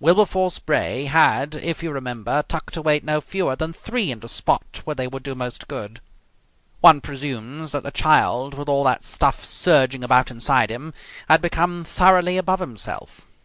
Wilberforce 0.00 0.58
Bray 0.58 1.04
had, 1.04 1.54
if 1.54 1.80
you 1.80 1.92
remember, 1.92 2.42
tucked 2.48 2.76
away 2.76 2.98
no 3.04 3.20
fewer 3.20 3.54
than 3.54 3.72
three 3.72 4.10
in 4.10 4.18
the 4.18 4.26
spot 4.26 4.80
where 4.82 4.96
they 4.96 5.06
would 5.06 5.22
do 5.22 5.36
most 5.36 5.68
good. 5.68 6.00
One 6.80 7.00
presumes 7.00 7.70
that 7.70 7.84
the 7.84 7.92
child, 7.92 8.54
with 8.54 8.68
all 8.68 8.82
that 8.82 9.04
stuff 9.04 9.44
surging 9.44 10.02
about 10.02 10.28
inside 10.32 10.70
him, 10.70 10.92
had 11.28 11.40
become 11.40 11.84
thoroughly 11.84 12.36
above 12.36 12.58
himself. 12.58 13.28